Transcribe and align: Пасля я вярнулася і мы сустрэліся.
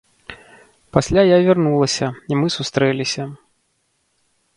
Пасля 0.95 1.21
я 1.27 1.35
вярнулася 1.47 2.07
і 2.33 2.39
мы 2.39 2.47
сустрэліся. 2.57 3.23